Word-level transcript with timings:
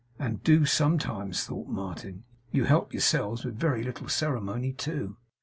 'And 0.17 0.41
do, 0.41 0.65
sometimes,' 0.65 1.43
thought 1.43 1.67
Martin. 1.67 2.23
'You 2.51 2.63
help 2.63 2.91
yourselves 2.91 3.45
with 3.45 3.59
very 3.59 3.83
little 3.83 4.09
ceremony, 4.09 4.73
too! 4.73 5.17